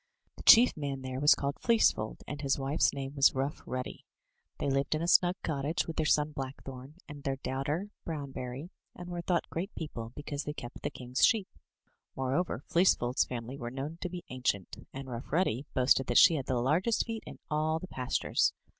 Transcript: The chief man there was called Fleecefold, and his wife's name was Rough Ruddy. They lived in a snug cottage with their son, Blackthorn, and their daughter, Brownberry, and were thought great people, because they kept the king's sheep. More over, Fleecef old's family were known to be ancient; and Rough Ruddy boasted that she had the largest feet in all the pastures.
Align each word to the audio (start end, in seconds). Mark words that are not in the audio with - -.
The 0.35 0.41
chief 0.41 0.75
man 0.75 1.03
there 1.03 1.19
was 1.19 1.35
called 1.35 1.57
Fleecefold, 1.59 2.23
and 2.27 2.41
his 2.41 2.57
wife's 2.57 2.91
name 2.91 3.13
was 3.13 3.35
Rough 3.35 3.61
Ruddy. 3.67 4.03
They 4.57 4.67
lived 4.71 4.95
in 4.95 5.03
a 5.03 5.07
snug 5.07 5.35
cottage 5.43 5.85
with 5.85 5.97
their 5.97 6.07
son, 6.07 6.31
Blackthorn, 6.31 6.95
and 7.07 7.21
their 7.21 7.35
daughter, 7.35 7.91
Brownberry, 8.03 8.71
and 8.95 9.09
were 9.09 9.21
thought 9.21 9.47
great 9.51 9.75
people, 9.75 10.11
because 10.15 10.43
they 10.43 10.53
kept 10.53 10.81
the 10.81 10.89
king's 10.89 11.23
sheep. 11.23 11.49
More 12.15 12.33
over, 12.33 12.63
Fleecef 12.67 13.03
old's 13.03 13.25
family 13.25 13.59
were 13.59 13.69
known 13.69 13.99
to 14.01 14.09
be 14.09 14.23
ancient; 14.29 14.87
and 14.91 15.07
Rough 15.07 15.31
Ruddy 15.31 15.67
boasted 15.75 16.07
that 16.07 16.17
she 16.17 16.33
had 16.33 16.47
the 16.47 16.57
largest 16.59 17.05
feet 17.05 17.21
in 17.27 17.37
all 17.51 17.77
the 17.77 17.87
pastures. 17.87 18.53